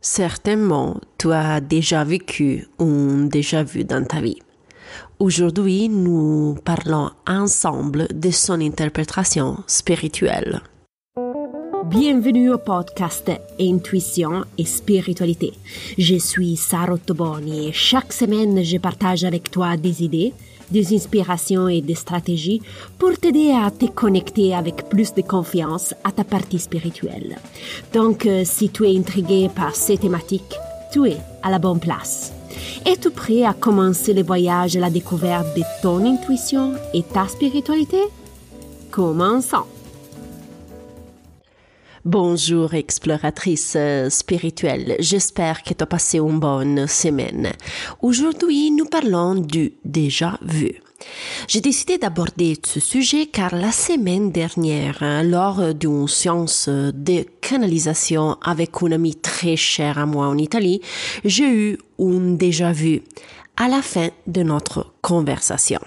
[0.00, 4.38] Certainement, tu as déjà vécu un déjà vu dans ta vie.
[5.18, 10.60] Aujourd'hui, nous parlons ensemble de son interprétation spirituelle.
[11.86, 15.54] Bienvenue au podcast Intuition et Spiritualité.
[15.98, 20.32] Je suis Sarah Toboni et chaque semaine, je partage avec toi des idées,
[20.70, 22.62] des inspirations et des stratégies
[22.98, 27.38] pour t'aider à te connecter avec plus de confiance à ta partie spirituelle.
[27.92, 30.58] Donc, euh, si tu es intrigué par ces thématiques,
[30.92, 32.32] tu es à la bonne place.
[32.86, 38.00] Es-tu prêt à commencer le voyage à la découverte de ton intuition et ta spiritualité?
[38.90, 39.77] Commençons!
[42.04, 47.50] Bonjour exploratrice euh, spirituelle, j'espère que tu as passé une bonne semaine.
[48.02, 50.80] Aujourd'hui, nous parlons du déjà vu.
[51.48, 58.36] J'ai décidé d'aborder ce sujet car la semaine dernière, hein, lors d'une séance de canalisation
[58.42, 60.80] avec une amie très chère à moi en Italie,
[61.24, 63.02] j'ai eu un déjà vu
[63.56, 65.80] à la fin de notre conversation.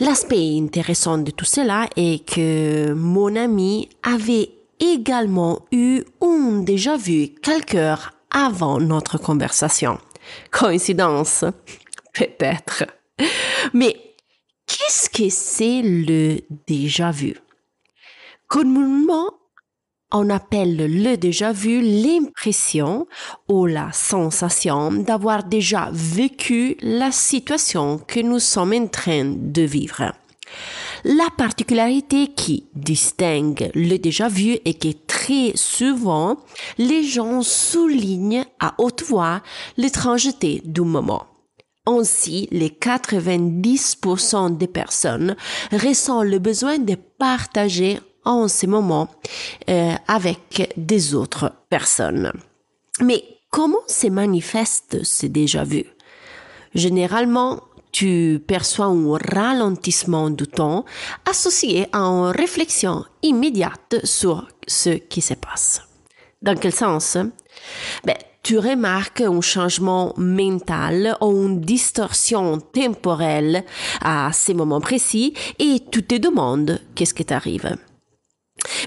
[0.00, 7.28] L'aspect intéressant de tout cela est que mon ami avait également eu un déjà vu
[7.42, 9.98] quelques heures avant notre conversation.
[10.50, 11.44] Coïncidence?
[12.12, 12.84] Peut-être.
[13.72, 13.96] Mais
[14.66, 17.36] qu'est-ce que c'est le déjà vu?
[18.46, 19.30] Communément,
[20.10, 23.06] on appelle le déjà vu l'impression
[23.48, 30.12] ou la sensation d'avoir déjà vécu la situation que nous sommes en train de vivre.
[31.04, 36.38] La particularité qui distingue le déjà vu est que très souvent,
[36.78, 39.42] les gens soulignent à haute voix
[39.76, 41.26] l'étrangeté du moment.
[41.86, 45.36] Ainsi, les 90% des personnes
[45.72, 49.08] ressentent le besoin de partager en ce moment
[49.70, 52.32] euh, avec des autres personnes.
[53.00, 55.84] Mais comment se manifeste ce déjà vu?
[56.74, 57.62] Généralement,
[57.98, 60.84] tu perçois un ralentissement du temps
[61.28, 65.82] associé à une réflexion immédiate sur ce qui se passe.
[66.40, 67.18] Dans quel sens?
[68.04, 68.14] Ben,
[68.44, 73.64] Tu remarques un changement mental ou une distorsion temporelle
[74.00, 77.76] à ces moments précis et tu te demandes qu'est-ce qui t'arrive.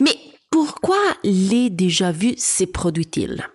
[0.00, 0.16] Mais
[0.50, 3.48] pourquoi les déjà vus se produit-il?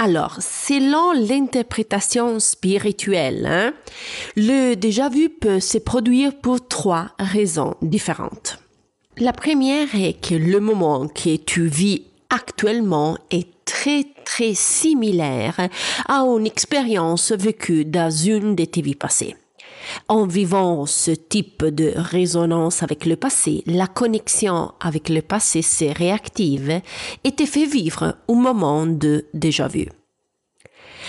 [0.00, 3.72] Alors, selon l'interprétation spirituelle, hein,
[4.36, 8.60] le déjà vu peut se produire pour trois raisons différentes.
[9.18, 15.68] La première est que le moment que tu vis actuellement est très très similaire
[16.06, 19.34] à une expérience vécue dans une de tes vies passées.
[20.06, 25.84] En vivant ce type de résonance avec le passé, la connexion avec le passé se
[25.84, 26.80] réactive
[27.24, 29.88] et te fait vivre un moment de déjà vu.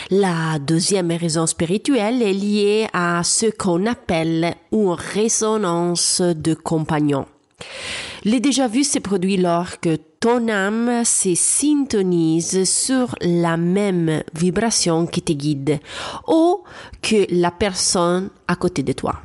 [0.09, 7.25] La deuxième raison spirituelle est liée à ce qu'on appelle une résonance de compagnon.
[8.25, 15.21] Le déjà vu se produit lorsque ton âme se syntonise sur la même vibration qui
[15.21, 15.79] te guide
[16.27, 16.61] ou
[17.01, 19.21] que la personne à côté de toi.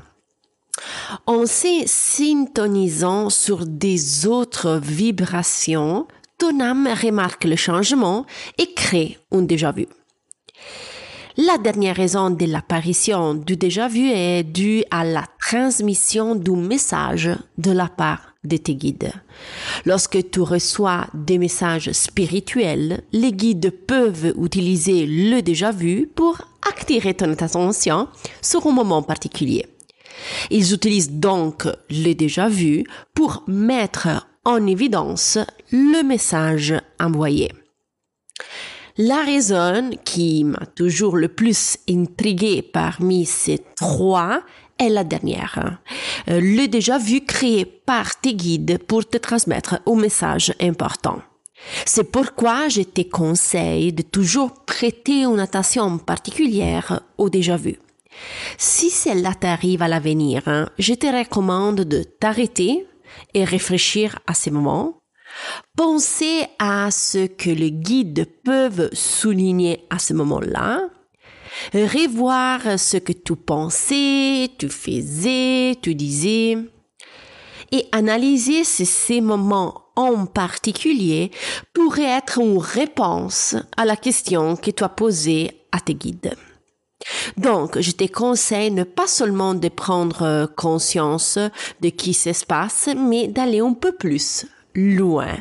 [1.27, 6.07] En se syntonisant sur des autres vibrations,
[6.39, 8.27] ton âme remarque le changement
[8.59, 9.87] et crée un déjà vu.
[11.37, 17.31] La dernière raison de l'apparition du déjà vu est due à la transmission du message
[17.59, 19.13] de la part de tes guides.
[19.85, 26.41] Lorsque tu reçois des messages spirituels, les guides peuvent utiliser le déjà vu pour
[26.71, 28.09] attirer ton attention
[28.41, 29.67] sur un moment particulier.
[30.51, 32.85] Ils utilisent donc le déjà vu
[33.15, 35.39] pour mettre en évidence
[35.73, 37.51] le message envoyé.
[38.97, 44.41] La raison qui m'a toujours le plus intrigué parmi ces trois
[44.79, 45.79] est la dernière.
[46.29, 51.21] Euh, le déjà vu créé par tes guides pour te transmettre un message important.
[51.87, 57.79] C'est pourquoi je te conseille de toujours prêter une attention particulière au déjà vu.
[58.59, 62.87] Si cela t'arrive à l'avenir, hein, je te recommande de t'arrêter
[63.33, 64.99] et réfléchir à ces moments
[65.77, 70.89] Pensez à ce que les guides peuvent souligner à ce moment-là.
[71.73, 76.59] Revoir ce que tu pensais, tu faisais, tu disais.
[77.73, 81.31] Et analyser ces moments en particulier
[81.73, 86.35] pourraient être une réponse à la question que tu as posée à tes guides.
[87.37, 91.39] Donc, je te conseille ne pas seulement de prendre conscience
[91.81, 92.31] de qui se
[92.97, 95.37] mais d'aller un peu plus loin.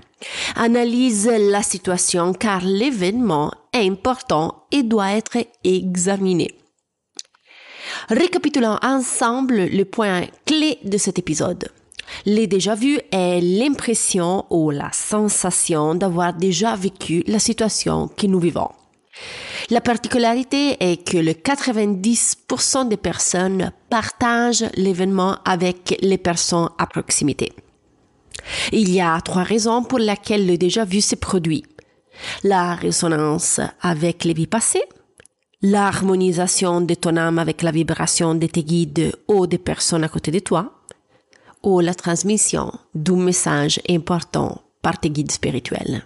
[0.55, 6.55] Analyse la situation car l'événement est important et doit être examiné.
[8.09, 11.69] Récapitulons ensemble le point clé de cet épisode.
[12.25, 18.39] Les déjà vus est l'impression ou la sensation d'avoir déjà vécu la situation que nous
[18.39, 18.69] vivons.
[19.69, 27.53] La particularité est que le 90% des personnes partagent l'événement avec les personnes à proximité.
[28.71, 31.63] Il y a trois raisons pour lesquelles le déjà vu se produit.
[32.43, 34.83] La résonance avec les vies passées,
[35.61, 40.31] l'harmonisation de ton âme avec la vibration de tes guides ou des personnes à côté
[40.31, 40.73] de toi,
[41.63, 46.03] ou la transmission d'un message important par tes guides spirituels.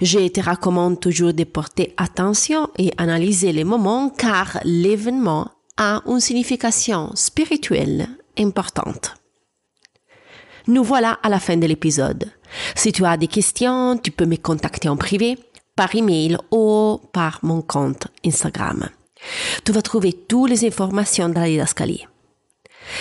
[0.00, 6.20] Je te recommande toujours de porter attention et analyser les moments car l'événement a une
[6.20, 8.08] signification spirituelle
[8.38, 9.14] importante.
[10.66, 12.32] Nous voilà à la fin de l'épisode.
[12.74, 15.38] Si tu as des questions, tu peux me contacter en privé,
[15.76, 18.88] par email ou par mon compte Instagram.
[19.64, 22.06] Tu vas trouver toutes les informations dans la didascalie.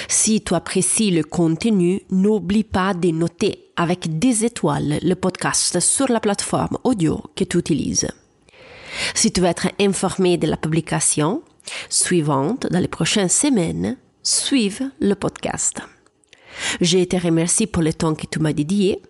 [0.10, 6.10] Si tu apprécies le contenu, n'oublie pas de noter avec des étoiles le podcast sur
[6.10, 8.10] la plateforme audio que tu utilises.
[9.13, 11.42] Si tu veux être informé de la publication
[11.89, 15.81] suivante dans les prochaines semaines, suive le podcast.
[16.81, 19.02] Je te remercie pour le temps que tu m'as dédié.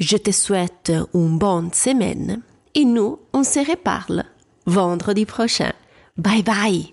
[0.00, 2.42] Je te souhaite une bonne semaine
[2.74, 4.24] et nous, on se reparle
[4.66, 5.72] vendredi prochain.
[6.16, 6.86] Bye bye!